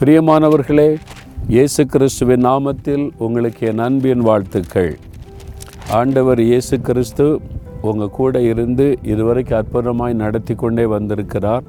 [0.00, 0.96] பிரியமானவர்களே
[1.48, 4.98] இயேசு கிறிஸ்துவின் நாமத்தில் உங்களுக்கு என் அன்பின் வாழ்த்துக்கள்.
[5.90, 7.40] ஆண்டவர் இயேசு கிறிஸ்து
[7.82, 11.62] உங்கள் கூட இருந்து இதுவரைக்கும் அற்புதமாய் நடத்தி கொண்டே வந்திருக்கிறார்.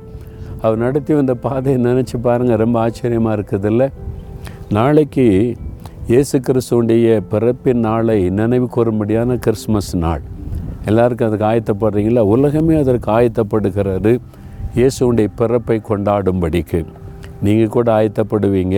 [0.61, 3.89] அவர் நடத்தி வந்த பாதையை நினச்சி பாருங்கள் ரொம்ப ஆச்சரியமாக இருக்குதுல்ல.
[4.69, 5.55] நாளைக்கு
[6.07, 10.21] இயேசு கிறிஸ்துடைய பிறப்பின் நாளை நினைவு கூறும்படியான கிறிஸ்மஸ் நாள்.
[10.85, 12.19] எல்லாருக்கும் அதுக்கு ஆயத்தப்படுறீங்களா?
[12.19, 14.17] உலகமே அதற்கு ஆயத்தப்படுகிறது.
[14.75, 16.85] இயேசுடைய பிறப்பை கொண்டாடும்படிக்கு.
[17.41, 18.77] நீங்கள் கூட ஆயத்தப்படுவீங்க.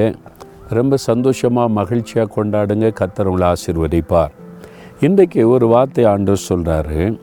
[0.70, 2.88] ரொம்ப சந்தோஷமாக மகிழ்ச்சியாக கொண்டாடுங்க.
[3.00, 4.34] கத்தர் உங்களை ஆசிர்வதிப்பார்.
[5.00, 7.20] இன்றைக்கு ஒரு வார்த்தை ஆண்டு சொல்கிறாரு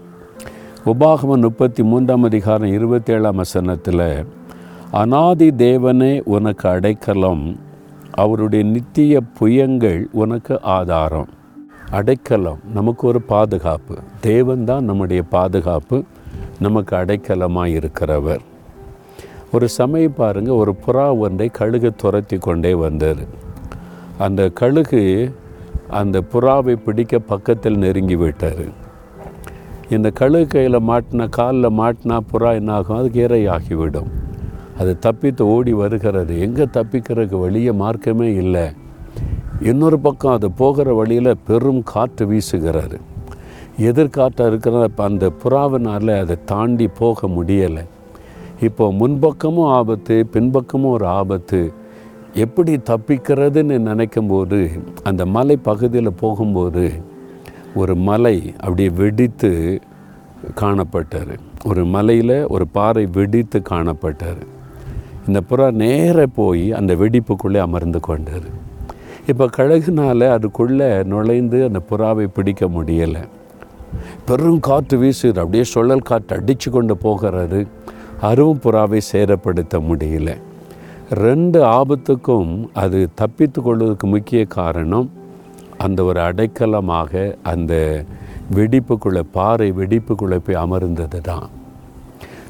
[0.86, 4.24] உபாகமன் முப்பத்தி மூன்றாம் அதிகாரம் இருபத்தேழாம் வசனத்தில்
[4.90, 7.44] அனாதி தேவனே உனக்கு அடைக்கலம்
[8.12, 11.28] அவருடைய நித்திய புயங்கள் உனக்கு ஆதாரம்.
[11.90, 13.96] அடைக்கலம் நமக்கு ஒரு பாதுகாப்பு.
[14.20, 15.98] தேவன் தான் நம்முடைய பாதுகாப்பு.
[16.60, 18.42] நமக்கு அடைக்கலமாக இருக்கிறவர்.
[19.52, 23.22] ஒரு சமயம் பாருங்கள் ஒரு புறா ஒன்றை கழுகு துரத்தி கொண்டே வந்தார்
[24.18, 25.34] அந்த கழுகு
[25.88, 28.64] அந்த புறாவை பிடிக்க பக்கத்தில் நெருங்கி விட்டார்
[29.88, 32.96] இந்த கழுகு கையில் மாட்டினா காலில் மாட்டினா புறா என்னாகும்?
[32.96, 34.10] அதுக்கு இரையாகிவிடும்.
[34.78, 36.40] அது தப்பித்து ஓடி வருகிறது.
[36.40, 38.66] எங்கே தப்பிக்கிறதுக்கு வழிய மார்க்கமே இல்லை.
[39.60, 42.98] இன்னொரு பக்கம் அது போகிற வழியில் பெரும் காற்று வீசுகிறாரு
[43.78, 47.84] எதிர்காற்றாக இருக்கிற அந்த புறாவினால் அதை தாண்டி போக முடியலை.
[48.60, 51.72] இப்போ முன்பக்கமும் ஆபத்து பின்பக்கமும் ஒரு ஆபத்து.
[52.34, 54.70] எப்படி தப்பிக்கிறதுன்னு நினைக்கும் போது
[55.04, 56.92] அந்த மலை பகுதியில் போகும்போது
[57.74, 59.80] ஒரு மலை அப்படியே வெடித்து
[60.60, 61.38] காணப்பட்டார்.
[61.64, 64.42] ஒரு மலையில் ஒரு பாறை வெடித்து காணப்பட்டார்.
[65.26, 68.48] இந்த புறா நேர போய் அந்த வெடிப்புக்குள்ளே அமர்ந்து கொண்டார்.
[69.26, 73.28] இப்போ கழகுனால் அதுக்குள்ளே நுழைந்து அந்த புறாவை பிடிக்க முடியலை.
[74.26, 75.38] பெரும் காற்று வீசுது.
[75.38, 77.66] அப்படியே சுழல் காற்று அடித்து கொண்டு போகிறாரு.
[78.22, 80.36] அருவும் புறாவை சேதப்படுத்த முடியல.
[81.10, 85.10] ரெண்டு ஆபத்துக்கும் அது தப்பித்து கொள்வதற்கு முக்கிய காரணம்
[85.78, 88.04] அந்த ஒரு அடைக்கலமாக அந்த
[88.54, 91.48] வெடிப்புக்குள்ளே பாறை வெடிப்புக்குள்ளே போய் அமர்ந்தது தான்.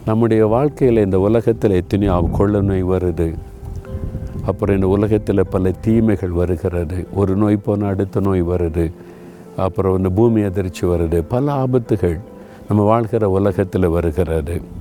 [0.05, 3.34] நம்முடைய வாழ்க்கையில் இந்த உலகத்தில் எத்தனையோ கொள்ள நோய் வருது.
[4.45, 7.06] அப்புறம் இந்த உலகத்தில் பல தீமைகள் வருகிறது.
[7.15, 8.93] ஒரு நோய் போன அடுத்த நோய் வருது.
[9.56, 11.25] அப்புறம் இந்த பூமி அதிர்ச்சி வருது.
[11.28, 12.19] பல ஆபத்துகள்
[12.69, 14.78] நம்ம வாழ்கிற உலகத்தில் வருகிறது.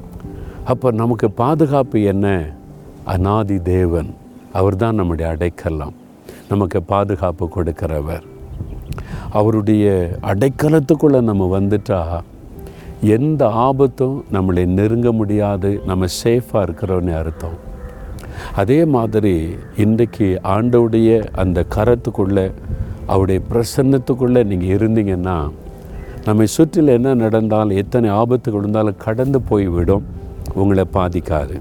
[0.71, 2.45] அப்போ நமக்கு பாதுகாப்பு என்ன?
[3.03, 4.09] அனாதி தேவன்.
[4.53, 5.93] அவர் தான் நம்முடைய அடைக்கலம்.
[6.49, 8.25] நமக்கு பாதுகாப்பு கொடுக்கிறவர்.
[9.29, 9.85] அவருடைய
[10.21, 12.01] அடைக்கலத்துக்குள்ளே நம்ம வந்துட்டா
[13.01, 15.81] எந்த ஆபத்தும் நம்மளை நெருங்க முடியாது.
[15.85, 17.57] நம்ம சேஃபாக இருக்கிறோன்னு அர்த்தம்.
[18.55, 22.51] அதே மாதிரி இன்றைக்கு ஆண்டவுடைய அந்த கரத்துக்குள்ளே
[23.05, 25.49] அவருடைய பிரசன்னத்துக்குள்ளே நீங்கள் இருந்தீங்கன்னா
[26.25, 30.17] நம்மை சுற்றில் என்ன நடந்தாலும் எத்தனை ஆபத்துகள் இருந்தாலும் கடந்து போய்விடும்.
[30.55, 31.59] உங்களை பாதிக்காது.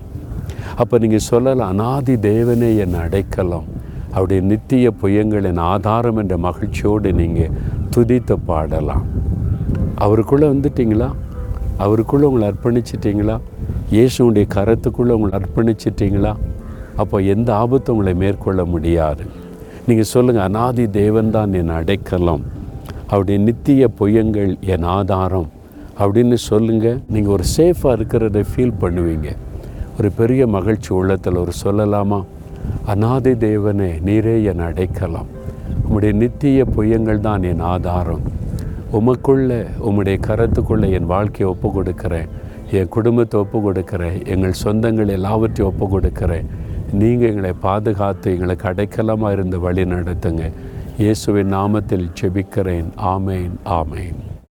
[0.76, 3.64] அப்போ நீங்கள் சொல்லலாம் அனாதி தேவனே என் அடைக்கலாம்.
[4.12, 7.50] அவருடைய நித்திய புயங்களின் என் ஆதாரம் என்ற மகிழ்ச்சியோடு நீங்கள்
[7.96, 9.06] துதித்து பாடலாம்.
[9.94, 11.12] அவருக்குள்ளே வந்துட்டிங்களா?
[11.78, 13.40] அவருக்குள்ளே உங்களை அர்ப்பணிச்சிட்டிங்களா?
[13.90, 16.36] இயேசுடைய கரத்துக்குள்ளே உங்களை அர்ப்பணிச்சிட்டிங்களா?
[16.96, 19.24] அப்போ எந்த ஆபத்தும் உங்களை மேற்கொள்ள முடியாது.
[19.86, 22.44] நீங்கள் சொல்லுங்கள் அனாதி தேவன் தான் என் அடைக்கலம்.
[23.06, 25.48] அவருடைய நித்திய பொய்யங்கள் என் ஆதாரம்.
[26.02, 29.28] அப்படின்னு சொல்லுங்கள் நீங்கள் ஒரு சேஃபாக இருக்கிறத ஃபீல் பண்ணுவீங்க.
[29.98, 32.20] ஒரு பெரிய மகிழ்ச்சி உள்ளத்தில் ஒரு சொல்லலாமா?
[32.92, 35.28] அனாதி தேவனே நீரே என் அடைக்கலாம்.
[35.84, 38.24] உம்முடைய நித்திய பொய்யங்கள் தான் என் ஆதாரம்.
[38.98, 42.30] உமக்குள்ளே உம்முடைய கரத்துக்குள்ளே என் வாழ்க்கையை ஒப்பு கொடுக்குறேன்
[42.78, 46.48] என் குடும்பத்தை ஒப்பு கொடுக்குறேன் எங்கள் சொந்தங்கள் எல்லாவற்றையும் ஒப்பு கொடுக்குறேன்
[47.00, 50.46] நீங்கள் எங்களை பாதுகாத்து எங்களுக்கு அடைக்கலமாக இருந்து வழி நடத்துங்க
[51.04, 54.37] இயேசுவின் நாமத்தில் செபிக்கிறேன் ஆமேன் ஆமேன்.